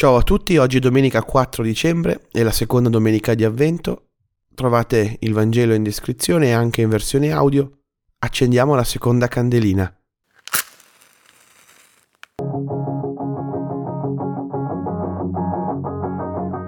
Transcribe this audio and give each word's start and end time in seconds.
Ciao 0.00 0.16
a 0.16 0.22
tutti, 0.22 0.56
oggi 0.56 0.78
è 0.78 0.80
domenica 0.80 1.22
4 1.22 1.62
dicembre, 1.62 2.22
è 2.32 2.42
la 2.42 2.52
seconda 2.52 2.88
domenica 2.88 3.34
di 3.34 3.44
avvento. 3.44 4.06
Trovate 4.54 5.18
il 5.20 5.34
Vangelo 5.34 5.74
in 5.74 5.82
descrizione 5.82 6.46
e 6.46 6.52
anche 6.52 6.80
in 6.80 6.88
versione 6.88 7.32
audio. 7.32 7.80
Accendiamo 8.20 8.74
la 8.74 8.82
seconda 8.82 9.28
candelina. 9.28 9.94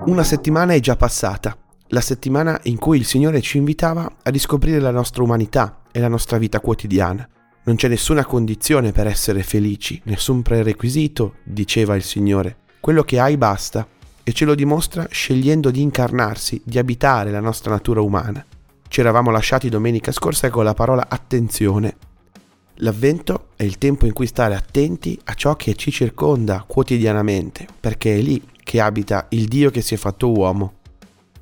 Una 0.04 0.24
settimana 0.24 0.74
è 0.74 0.80
già 0.80 0.96
passata, 0.96 1.56
la 1.86 2.02
settimana 2.02 2.60
in 2.64 2.76
cui 2.76 2.98
il 2.98 3.06
Signore 3.06 3.40
ci 3.40 3.56
invitava 3.56 4.14
a 4.22 4.28
riscoprire 4.28 4.78
la 4.78 4.90
nostra 4.90 5.22
umanità 5.22 5.84
e 5.90 6.00
la 6.00 6.08
nostra 6.08 6.36
vita 6.36 6.60
quotidiana. 6.60 7.26
Non 7.64 7.76
c'è 7.76 7.88
nessuna 7.88 8.26
condizione 8.26 8.92
per 8.92 9.06
essere 9.06 9.42
felici, 9.42 9.98
nessun 10.04 10.42
prerequisito, 10.42 11.36
diceva 11.44 11.96
il 11.96 12.02
Signore. 12.02 12.58
Quello 12.82 13.04
che 13.04 13.20
hai 13.20 13.36
basta 13.36 13.86
e 14.24 14.32
ce 14.32 14.44
lo 14.44 14.56
dimostra 14.56 15.06
scegliendo 15.08 15.70
di 15.70 15.80
incarnarsi, 15.82 16.60
di 16.64 16.78
abitare 16.78 17.30
la 17.30 17.38
nostra 17.38 17.70
natura 17.70 18.00
umana. 18.00 18.44
Ci 18.88 18.98
eravamo 18.98 19.30
lasciati 19.30 19.68
domenica 19.68 20.10
scorsa 20.10 20.50
con 20.50 20.64
la 20.64 20.74
parola 20.74 21.06
attenzione. 21.08 21.96
L'avvento 22.78 23.50
è 23.54 23.62
il 23.62 23.78
tempo 23.78 24.04
in 24.04 24.12
cui 24.12 24.26
stare 24.26 24.56
attenti 24.56 25.16
a 25.26 25.34
ciò 25.34 25.54
che 25.54 25.76
ci 25.76 25.92
circonda 25.92 26.64
quotidianamente, 26.66 27.68
perché 27.78 28.16
è 28.16 28.20
lì 28.20 28.42
che 28.64 28.80
abita 28.80 29.26
il 29.28 29.46
Dio 29.46 29.70
che 29.70 29.80
si 29.80 29.94
è 29.94 29.96
fatto 29.96 30.32
uomo. 30.32 30.78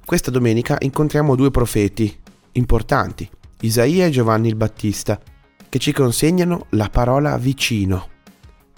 Questa 0.05 0.31
domenica 0.31 0.77
incontriamo 0.79 1.37
due 1.37 1.51
profeti 1.51 2.15
importanti, 2.53 3.27
Isaia 3.61 4.05
e 4.05 4.11
Giovanni 4.11 4.49
il 4.49 4.57
Battista, 4.57 5.19
che 5.71 5.79
ci 5.79 5.93
consegnano 5.93 6.67
la 6.73 6.91
parola 6.91 7.39
vicino 7.39 8.19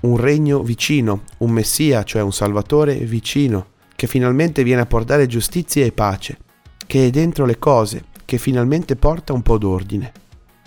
un 0.03 0.17
regno 0.17 0.63
vicino, 0.63 1.23
un 1.39 1.51
Messia, 1.51 2.03
cioè 2.03 2.23
un 2.23 2.33
Salvatore 2.33 2.95
vicino, 2.97 3.67
che 3.95 4.07
finalmente 4.07 4.65
viene 4.65 4.83
a 4.83 4.87
portare 4.87 5.27
giustizia 5.27 5.85
e 5.85 5.93
pace, 5.93 6.39
che 6.87 7.07
è 7.07 7.11
dentro 7.11 7.45
le 7.45 7.59
cose, 7.59 8.05
che 8.25 8.39
finalmente 8.39 8.97
porta 8.97 9.33
un 9.33 9.43
po' 9.43 9.59
d'ordine. 9.59 10.13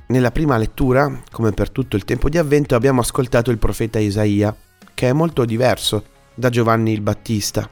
Nella 0.07 0.31
prima 0.31 0.57
lettura, 0.57 1.21
come 1.31 1.51
per 1.51 1.69
tutto 1.69 1.95
il 1.95 2.05
tempo 2.05 2.29
di 2.29 2.37
avvento, 2.37 2.75
abbiamo 2.75 3.01
ascoltato 3.01 3.51
il 3.51 3.57
profeta 3.57 3.99
Isaia, 3.99 4.55
che 4.93 5.09
è 5.09 5.13
molto 5.13 5.43
diverso 5.43 6.03
da 6.33 6.49
Giovanni 6.49 6.93
il 6.93 7.01
Battista. 7.01 7.69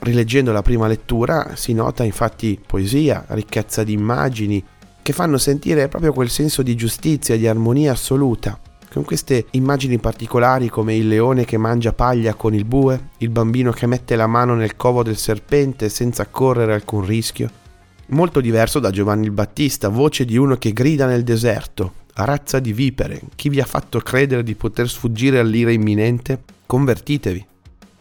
Rileggendo 0.00 0.52
la 0.52 0.62
prima 0.62 0.86
lettura 0.86 1.56
si 1.56 1.72
nota 1.72 2.04
infatti 2.04 2.60
poesia, 2.64 3.24
ricchezza 3.28 3.82
di 3.82 3.92
immagini, 3.92 4.62
che 5.02 5.12
fanno 5.12 5.38
sentire 5.38 5.88
proprio 5.88 6.12
quel 6.12 6.30
senso 6.30 6.62
di 6.62 6.76
giustizia, 6.76 7.36
di 7.36 7.48
armonia 7.48 7.92
assoluta, 7.92 8.60
con 8.92 9.04
queste 9.04 9.46
immagini 9.52 9.98
particolari 9.98 10.68
come 10.68 10.94
il 10.94 11.08
leone 11.08 11.46
che 11.46 11.56
mangia 11.56 11.92
paglia 11.92 12.34
con 12.34 12.54
il 12.54 12.66
bue, 12.66 13.08
il 13.18 13.30
bambino 13.30 13.72
che 13.72 13.86
mette 13.86 14.16
la 14.16 14.26
mano 14.26 14.54
nel 14.54 14.76
covo 14.76 15.02
del 15.02 15.16
serpente 15.16 15.88
senza 15.88 16.26
correre 16.26 16.74
alcun 16.74 17.04
rischio. 17.06 17.50
Molto 18.08 18.40
diverso 18.40 18.78
da 18.78 18.90
Giovanni 18.90 19.24
il 19.24 19.30
Battista, 19.30 19.88
voce 19.88 20.26
di 20.26 20.36
uno 20.36 20.56
che 20.56 20.72
grida 20.72 21.06
nel 21.06 21.24
deserto, 21.24 21.94
razza 22.14 22.58
di 22.58 22.74
vipere, 22.74 23.20
chi 23.34 23.48
vi 23.48 23.60
ha 23.60 23.64
fatto 23.64 23.98
credere 24.00 24.42
di 24.42 24.54
poter 24.54 24.88
sfuggire 24.88 25.38
all'ira 25.38 25.70
imminente? 25.70 26.42
Convertitevi 26.66 27.46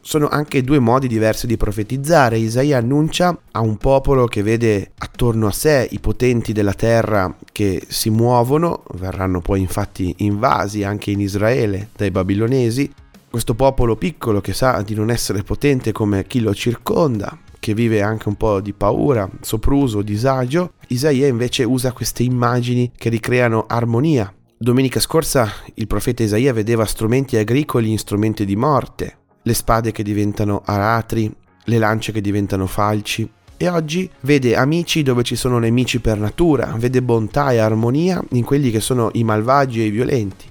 sono 0.02 0.27
anche 0.27 0.63
due 0.63 0.80
modi 0.80 1.07
diversi 1.07 1.47
di 1.47 1.57
profetizzare. 1.57 2.38
Isaia 2.38 2.80
annuncia 2.80 3.38
a 3.52 3.61
un 3.61 3.77
popolo 3.77 4.25
che 4.25 4.41
vede 4.41 4.91
attorno 4.97 5.47
a 5.47 5.52
sé 5.52 5.88
i 5.91 5.99
potenti 5.99 6.52
della 6.52 6.73
terra 6.73 7.33
che 7.52 7.83
si 7.88 8.09
muovono, 8.09 8.83
verranno 8.95 9.41
poi 9.41 9.61
infatti 9.61 10.13
invasi 10.17 10.83
anche 10.83 11.11
in 11.11 11.19
Israele 11.19 11.89
dai 11.95 12.11
babilonesi. 12.11 12.91
Questo 13.30 13.53
popolo 13.53 13.95
piccolo 13.95 14.41
che 14.41 14.53
sa 14.53 14.81
di 14.81 14.93
non 14.93 15.09
essere 15.09 15.43
potente 15.43 15.93
come 15.93 16.25
chi 16.25 16.41
lo 16.41 16.53
circonda, 16.53 17.38
che 17.59 17.73
vive 17.73 18.02
anche 18.02 18.27
un 18.27 18.36
po' 18.36 18.59
di 18.59 18.73
paura, 18.73 19.30
sopruso, 19.39 20.02
disagio, 20.02 20.73
Isaia 20.88 21.27
invece 21.27 21.63
usa 21.63 21.93
queste 21.93 22.23
immagini 22.23 22.92
che 22.97 23.08
ricreano 23.08 23.65
armonia. 23.67 24.33
Domenica 24.58 24.99
scorsa 24.99 25.49
il 25.76 25.87
profeta 25.87 26.23
Isaia 26.23 26.53
vedeva 26.53 26.86
strumenti 26.86 27.37
agricoli 27.37 27.89
in 27.89 27.97
strumenti 27.97 28.45
di 28.45 28.55
morte, 28.55 29.20
le 29.41 29.53
spade 29.53 29.91
che 29.91 30.03
diventano 30.03 30.61
aratri, 30.65 31.33
le 31.65 31.77
lance 31.77 32.11
che 32.11 32.21
diventano 32.21 32.67
falci. 32.67 33.29
E 33.57 33.67
oggi 33.69 34.09
vede 34.21 34.55
amici 34.55 35.03
dove 35.03 35.23
ci 35.23 35.35
sono 35.35 35.59
nemici 35.59 35.99
per 35.99 36.17
natura, 36.17 36.73
vede 36.77 37.02
bontà 37.02 37.52
e 37.52 37.57
armonia 37.57 38.23
in 38.31 38.43
quelli 38.43 38.71
che 38.71 38.79
sono 38.79 39.09
i 39.13 39.23
malvagi 39.23 39.81
e 39.81 39.85
i 39.85 39.91
violenti. 39.91 40.49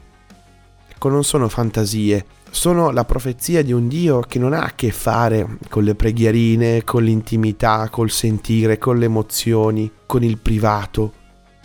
Ecco, 0.88 1.08
non 1.08 1.24
sono 1.24 1.48
fantasie, 1.48 2.24
sono 2.50 2.90
la 2.90 3.04
profezia 3.04 3.62
di 3.62 3.72
un 3.72 3.88
Dio 3.88 4.20
che 4.20 4.38
non 4.38 4.52
ha 4.52 4.62
a 4.62 4.72
che 4.74 4.90
fare 4.90 5.58
con 5.68 5.82
le 5.82 5.94
preghierine, 5.94 6.84
con 6.84 7.02
l'intimità, 7.02 7.88
col 7.90 8.10
sentire, 8.10 8.78
con 8.78 8.98
le 8.98 9.06
emozioni, 9.06 9.90
con 10.06 10.22
il 10.22 10.38
privato, 10.38 11.14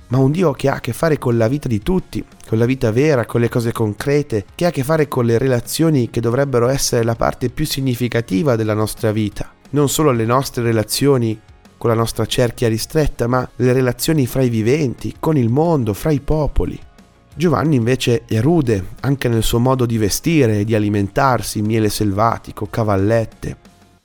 ma 0.07 0.17
un 0.17 0.31
Dio 0.31 0.51
che 0.51 0.69
ha 0.69 0.75
a 0.75 0.79
che 0.79 0.93
fare 0.93 1.17
con 1.17 1.37
la 1.37 1.47
vita 1.47 1.67
di 1.67 1.81
tutti, 1.81 2.23
con 2.47 2.57
la 2.57 2.65
vita 2.65 2.91
vera, 2.91 3.25
con 3.25 3.41
le 3.41 3.49
cose 3.49 3.71
concrete, 3.71 4.45
che 4.55 4.65
ha 4.65 4.69
a 4.69 4.71
che 4.71 4.83
fare 4.83 5.07
con 5.07 5.25
le 5.25 5.37
relazioni 5.37 6.09
che 6.09 6.21
dovrebbero 6.21 6.67
essere 6.67 7.03
la 7.03 7.15
parte 7.15 7.49
più 7.49 7.65
significativa 7.65 8.55
della 8.55 8.73
nostra 8.73 9.11
vita. 9.11 9.51
Non 9.71 9.89
solo 9.89 10.11
le 10.11 10.25
nostre 10.25 10.63
relazioni 10.63 11.39
con 11.77 11.89
la 11.89 11.95
nostra 11.95 12.25
cerchia 12.25 12.67
ristretta, 12.67 13.27
ma 13.27 13.47
le 13.57 13.73
relazioni 13.73 14.25
fra 14.25 14.41
i 14.41 14.49
viventi, 14.49 15.15
con 15.19 15.37
il 15.37 15.49
mondo, 15.49 15.93
fra 15.93 16.11
i 16.11 16.19
popoli. 16.19 16.79
Giovanni 17.37 17.75
invece 17.75 18.23
è 18.25 18.39
rude 18.39 18.91
anche 19.01 19.27
nel 19.27 19.43
suo 19.43 19.59
modo 19.59 19.85
di 19.85 19.97
vestire 19.97 20.59
e 20.59 20.63
di 20.63 20.73
alimentarsi, 20.73 21.61
miele 21.61 21.89
selvatico, 21.89 22.67
cavallette, 22.69 23.57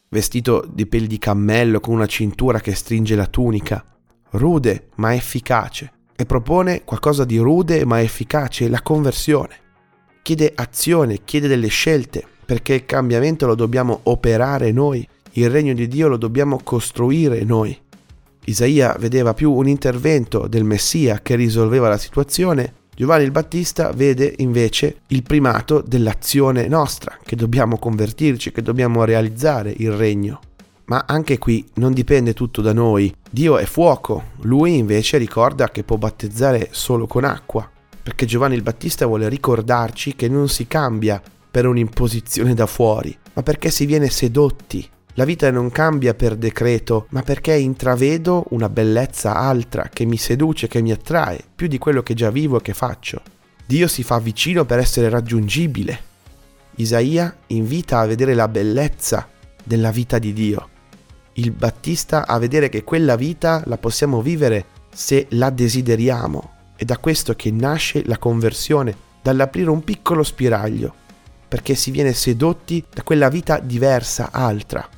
vestito 0.08 0.66
di 0.68 0.86
peli 0.86 1.06
di 1.06 1.18
cammello 1.18 1.78
con 1.78 1.94
una 1.94 2.06
cintura 2.06 2.58
che 2.58 2.74
stringe 2.74 3.14
la 3.14 3.26
tunica, 3.26 3.84
rude 4.30 4.88
ma 4.96 5.14
efficace 5.14 5.92
e 6.14 6.26
propone 6.26 6.84
qualcosa 6.84 7.24
di 7.24 7.38
rude 7.38 7.84
ma 7.84 8.00
efficace, 8.00 8.68
la 8.68 8.82
conversione. 8.82 9.56
Chiede 10.22 10.52
azione, 10.54 11.20
chiede 11.24 11.48
delle 11.48 11.68
scelte, 11.68 12.24
perché 12.44 12.74
il 12.74 12.84
cambiamento 12.84 13.46
lo 13.46 13.54
dobbiamo 13.54 14.00
operare 14.02 14.70
noi, 14.70 15.06
il 15.32 15.48
regno 15.48 15.72
di 15.72 15.88
Dio 15.88 16.08
lo 16.08 16.18
dobbiamo 16.18 16.60
costruire 16.62 17.42
noi. 17.44 17.78
Isaia 18.44 18.96
vedeva 18.98 19.32
più 19.32 19.52
un 19.52 19.68
intervento 19.68 20.46
del 20.46 20.64
Messia 20.64 21.20
che 21.22 21.36
risolveva 21.36 21.88
la 21.88 21.98
situazione, 21.98 22.74
Giovanni 22.94 23.24
il 23.24 23.30
Battista 23.30 23.92
vede 23.92 24.34
invece 24.38 24.98
il 25.06 25.22
primato 25.22 25.82
dell'azione 25.86 26.68
nostra, 26.68 27.16
che 27.24 27.34
dobbiamo 27.34 27.78
convertirci, 27.78 28.52
che 28.52 28.60
dobbiamo 28.60 29.04
realizzare 29.04 29.72
il 29.74 29.92
regno. 29.92 30.40
Ma 30.90 31.04
anche 31.06 31.38
qui 31.38 31.64
non 31.74 31.92
dipende 31.92 32.34
tutto 32.34 32.60
da 32.60 32.72
noi. 32.72 33.14
Dio 33.30 33.58
è 33.58 33.64
fuoco, 33.64 34.30
lui 34.40 34.76
invece 34.76 35.18
ricorda 35.18 35.70
che 35.70 35.84
può 35.84 35.96
battezzare 35.96 36.70
solo 36.72 37.06
con 37.06 37.22
acqua, 37.22 37.70
perché 38.02 38.26
Giovanni 38.26 38.56
il 38.56 38.62
Battista 38.62 39.06
vuole 39.06 39.28
ricordarci 39.28 40.16
che 40.16 40.28
non 40.28 40.48
si 40.48 40.66
cambia 40.66 41.22
per 41.48 41.66
un'imposizione 41.66 42.54
da 42.54 42.66
fuori, 42.66 43.16
ma 43.34 43.44
perché 43.44 43.70
si 43.70 43.86
viene 43.86 44.10
sedotti. 44.10 44.84
La 45.14 45.24
vita 45.24 45.48
non 45.52 45.70
cambia 45.70 46.14
per 46.14 46.34
decreto, 46.34 47.06
ma 47.10 47.22
perché 47.22 47.54
intravedo 47.54 48.46
una 48.50 48.68
bellezza 48.68 49.36
altra 49.36 49.88
che 49.92 50.04
mi 50.04 50.16
seduce, 50.16 50.66
che 50.66 50.82
mi 50.82 50.90
attrae, 50.90 51.40
più 51.54 51.68
di 51.68 51.78
quello 51.78 52.02
che 52.02 52.14
già 52.14 52.32
vivo 52.32 52.58
e 52.58 52.62
che 52.62 52.74
faccio. 52.74 53.22
Dio 53.64 53.86
si 53.86 54.02
fa 54.02 54.18
vicino 54.18 54.64
per 54.64 54.80
essere 54.80 55.08
raggiungibile. 55.08 56.08
Isaia 56.76 57.36
invita 57.48 58.00
a 58.00 58.06
vedere 58.06 58.34
la 58.34 58.48
bellezza 58.48 59.28
della 59.62 59.92
vita 59.92 60.18
di 60.18 60.32
Dio 60.32 60.69
il 61.34 61.52
Battista 61.52 62.26
a 62.26 62.38
vedere 62.38 62.68
che 62.68 62.84
quella 62.84 63.16
vita 63.16 63.62
la 63.66 63.78
possiamo 63.78 64.20
vivere 64.20 64.66
se 64.92 65.26
la 65.30 65.50
desideriamo. 65.50 66.52
È 66.76 66.84
da 66.84 66.98
questo 66.98 67.34
che 67.34 67.50
nasce 67.50 68.04
la 68.06 68.18
conversione, 68.18 68.96
dall'aprire 69.22 69.70
un 69.70 69.84
piccolo 69.84 70.22
spiraglio, 70.22 70.94
perché 71.46 71.74
si 71.74 71.90
viene 71.90 72.12
sedotti 72.12 72.84
da 72.92 73.02
quella 73.02 73.28
vita 73.28 73.58
diversa, 73.58 74.30
altra. 74.32 74.88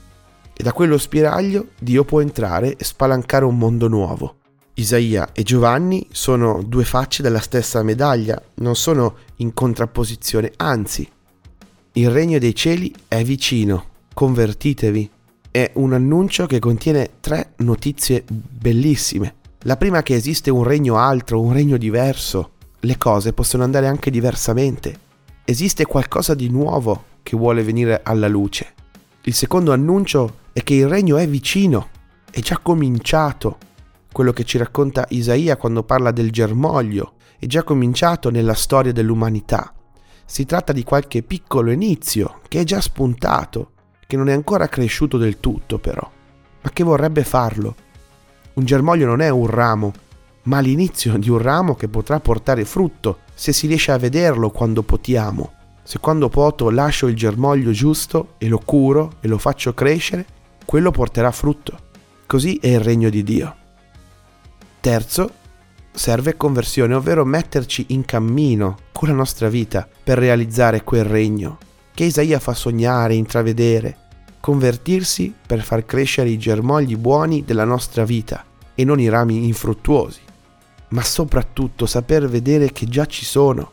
E 0.54 0.62
da 0.62 0.72
quello 0.72 0.98
spiraglio 0.98 1.68
Dio 1.78 2.04
può 2.04 2.20
entrare 2.20 2.76
e 2.76 2.84
spalancare 2.84 3.44
un 3.44 3.58
mondo 3.58 3.88
nuovo. 3.88 4.36
Isaia 4.74 5.32
e 5.32 5.42
Giovanni 5.42 6.06
sono 6.12 6.62
due 6.62 6.84
facce 6.84 7.22
della 7.22 7.40
stessa 7.40 7.82
medaglia, 7.82 8.40
non 8.56 8.74
sono 8.74 9.16
in 9.36 9.52
contrapposizione, 9.52 10.52
anzi, 10.56 11.06
il 11.94 12.10
regno 12.10 12.38
dei 12.38 12.54
cieli 12.54 12.94
è 13.06 13.22
vicino, 13.22 13.84
convertitevi 14.14 15.10
è 15.52 15.70
un 15.74 15.92
annuncio 15.92 16.46
che 16.46 16.58
contiene 16.58 17.20
tre 17.20 17.52
notizie 17.56 18.24
bellissime. 18.26 19.34
La 19.64 19.76
prima 19.76 19.98
è 19.98 20.02
che 20.02 20.14
esiste 20.14 20.50
un 20.50 20.64
regno 20.64 20.96
altro, 20.96 21.42
un 21.42 21.52
regno 21.52 21.76
diverso. 21.76 22.52
Le 22.80 22.96
cose 22.96 23.34
possono 23.34 23.62
andare 23.62 23.86
anche 23.86 24.10
diversamente. 24.10 24.98
Esiste 25.44 25.84
qualcosa 25.84 26.34
di 26.34 26.48
nuovo 26.48 27.04
che 27.22 27.36
vuole 27.36 27.62
venire 27.62 28.00
alla 28.02 28.28
luce. 28.28 28.72
Il 29.24 29.34
secondo 29.34 29.72
annuncio 29.72 30.38
è 30.54 30.62
che 30.62 30.72
il 30.72 30.88
regno 30.88 31.18
è 31.18 31.28
vicino, 31.28 31.90
è 32.30 32.40
già 32.40 32.56
cominciato. 32.56 33.58
Quello 34.10 34.32
che 34.32 34.44
ci 34.44 34.56
racconta 34.56 35.04
Isaia 35.10 35.58
quando 35.58 35.82
parla 35.82 36.12
del 36.12 36.32
germoglio 36.32 37.16
è 37.38 37.44
già 37.44 37.62
cominciato 37.62 38.30
nella 38.30 38.54
storia 38.54 38.92
dell'umanità. 38.92 39.74
Si 40.24 40.46
tratta 40.46 40.72
di 40.72 40.82
qualche 40.82 41.22
piccolo 41.22 41.70
inizio 41.70 42.40
che 42.48 42.60
è 42.60 42.64
già 42.64 42.80
spuntato 42.80 43.72
che 44.12 44.18
non 44.18 44.28
è 44.28 44.34
ancora 44.34 44.68
cresciuto 44.68 45.16
del 45.16 45.40
tutto 45.40 45.78
però, 45.78 46.06
ma 46.60 46.70
che 46.70 46.84
vorrebbe 46.84 47.24
farlo. 47.24 47.74
Un 48.52 48.66
germoglio 48.66 49.06
non 49.06 49.22
è 49.22 49.30
un 49.30 49.46
ramo, 49.46 49.90
ma 50.42 50.60
l'inizio 50.60 51.16
di 51.16 51.30
un 51.30 51.38
ramo 51.38 51.74
che 51.74 51.88
potrà 51.88 52.20
portare 52.20 52.66
frutto 52.66 53.20
se 53.32 53.54
si 53.54 53.66
riesce 53.66 53.90
a 53.90 53.96
vederlo 53.96 54.50
quando 54.50 54.82
potiamo. 54.82 55.54
Se 55.82 55.98
quando 55.98 56.28
poto 56.28 56.68
lascio 56.68 57.06
il 57.06 57.16
germoglio 57.16 57.70
giusto 57.70 58.34
e 58.36 58.48
lo 58.48 58.58
curo 58.58 59.12
e 59.20 59.28
lo 59.28 59.38
faccio 59.38 59.72
crescere, 59.72 60.26
quello 60.66 60.90
porterà 60.90 61.30
frutto. 61.30 61.78
Così 62.26 62.58
è 62.60 62.68
il 62.68 62.80
regno 62.80 63.08
di 63.08 63.22
Dio. 63.22 63.56
Terzo, 64.80 65.30
serve 65.90 66.36
conversione, 66.36 66.92
ovvero 66.92 67.24
metterci 67.24 67.86
in 67.88 68.04
cammino 68.04 68.76
con 68.92 69.08
la 69.08 69.14
nostra 69.14 69.48
vita 69.48 69.88
per 70.04 70.18
realizzare 70.18 70.84
quel 70.84 71.04
regno 71.06 71.56
che 71.94 72.04
Isaia 72.04 72.38
fa 72.38 72.54
sognare, 72.54 73.14
intravedere, 73.14 73.96
convertirsi 74.42 75.32
per 75.46 75.62
far 75.62 75.86
crescere 75.86 76.28
i 76.28 76.36
germogli 76.36 76.96
buoni 76.96 77.44
della 77.44 77.64
nostra 77.64 78.02
vita 78.02 78.44
e 78.74 78.84
non 78.84 78.98
i 78.98 79.08
rami 79.08 79.46
infruttuosi, 79.46 80.18
ma 80.88 81.02
soprattutto 81.02 81.86
saper 81.86 82.28
vedere 82.28 82.72
che 82.72 82.86
già 82.86 83.06
ci 83.06 83.24
sono. 83.24 83.70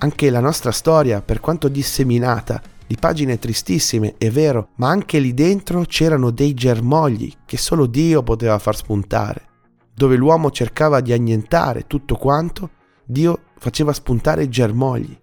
Anche 0.00 0.28
la 0.28 0.40
nostra 0.40 0.70
storia, 0.70 1.22
per 1.22 1.40
quanto 1.40 1.68
disseminata, 1.68 2.60
di 2.86 2.96
pagine 3.00 3.38
tristissime, 3.38 4.16
è 4.18 4.30
vero, 4.30 4.68
ma 4.74 4.90
anche 4.90 5.18
lì 5.18 5.32
dentro 5.32 5.82
c'erano 5.86 6.28
dei 6.28 6.52
germogli 6.52 7.32
che 7.46 7.56
solo 7.56 7.86
Dio 7.86 8.22
poteva 8.22 8.58
far 8.58 8.76
spuntare. 8.76 9.48
Dove 9.94 10.16
l'uomo 10.16 10.50
cercava 10.50 11.00
di 11.00 11.14
annientare 11.14 11.86
tutto 11.86 12.16
quanto, 12.16 12.68
Dio 13.02 13.44
faceva 13.58 13.94
spuntare 13.94 14.50
germogli. 14.50 15.18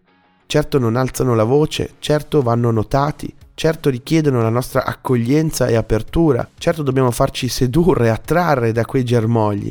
Certo 0.48 0.80
non 0.80 0.96
alzano 0.96 1.36
la 1.36 1.44
voce, 1.44 1.94
certo 2.00 2.42
vanno 2.42 2.72
notati, 2.72 3.32
certo 3.60 3.90
richiedono 3.90 4.42
la 4.42 4.48
nostra 4.48 4.86
accoglienza 4.86 5.68
e 5.68 5.76
apertura, 5.76 6.50
certo 6.58 6.82
dobbiamo 6.82 7.12
farci 7.12 7.50
sedurre 7.50 8.10
attrarre 8.10 8.72
da 8.72 8.86
quei 8.86 9.04
germogli, 9.04 9.70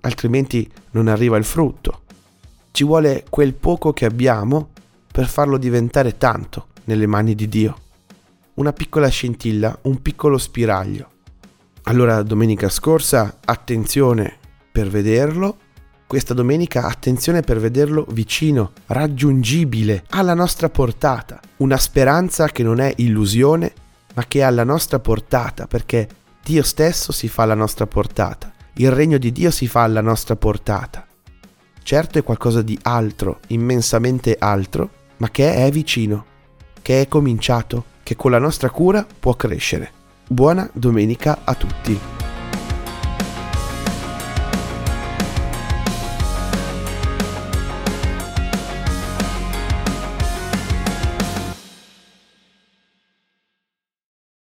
altrimenti 0.00 0.66
non 0.92 1.08
arriva 1.08 1.36
il 1.36 1.44
frutto. 1.44 2.04
Ci 2.70 2.84
vuole 2.84 3.26
quel 3.28 3.52
poco 3.52 3.92
che 3.92 4.06
abbiamo 4.06 4.70
per 5.12 5.26
farlo 5.26 5.58
diventare 5.58 6.16
tanto 6.16 6.68
nelle 6.84 7.06
mani 7.06 7.34
di 7.34 7.50
Dio. 7.50 7.76
Una 8.54 8.72
piccola 8.72 9.08
scintilla, 9.08 9.78
un 9.82 10.00
piccolo 10.00 10.38
spiraglio. 10.38 11.10
Allora 11.82 12.22
domenica 12.22 12.70
scorsa 12.70 13.40
attenzione 13.44 14.38
per 14.72 14.88
vederlo 14.88 15.58
questa 16.08 16.32
domenica 16.32 16.86
attenzione 16.86 17.42
per 17.42 17.60
vederlo 17.60 18.06
vicino, 18.08 18.72
raggiungibile, 18.86 20.04
alla 20.08 20.32
nostra 20.32 20.70
portata. 20.70 21.38
Una 21.58 21.76
speranza 21.76 22.48
che 22.48 22.62
non 22.62 22.80
è 22.80 22.94
illusione, 22.96 23.72
ma 24.14 24.24
che 24.26 24.38
è 24.38 24.42
alla 24.42 24.64
nostra 24.64 24.98
portata, 25.00 25.66
perché 25.66 26.08
Dio 26.42 26.62
stesso 26.62 27.12
si 27.12 27.28
fa 27.28 27.42
alla 27.42 27.54
nostra 27.54 27.86
portata. 27.86 28.50
Il 28.76 28.90
regno 28.90 29.18
di 29.18 29.32
Dio 29.32 29.50
si 29.50 29.68
fa 29.68 29.82
alla 29.82 30.00
nostra 30.00 30.34
portata. 30.34 31.06
Certo 31.82 32.18
è 32.18 32.22
qualcosa 32.22 32.62
di 32.62 32.78
altro, 32.82 33.40
immensamente 33.48 34.34
altro, 34.38 34.90
ma 35.18 35.28
che 35.30 35.56
è 35.56 35.70
vicino, 35.70 36.24
che 36.80 37.02
è 37.02 37.08
cominciato, 37.08 37.84
che 38.02 38.16
con 38.16 38.30
la 38.30 38.38
nostra 38.38 38.70
cura 38.70 39.06
può 39.20 39.34
crescere. 39.34 39.92
Buona 40.26 40.70
domenica 40.72 41.40
a 41.44 41.54
tutti. 41.54 42.17